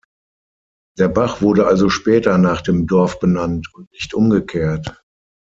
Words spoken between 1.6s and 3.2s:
also später nach dem Dorf